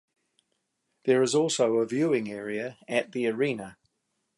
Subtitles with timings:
[1.05, 3.77] There is also a viewing area at the arena.